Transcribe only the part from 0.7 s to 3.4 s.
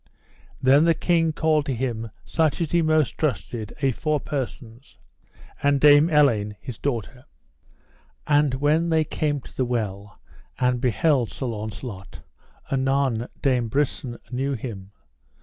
the king called to him such as he most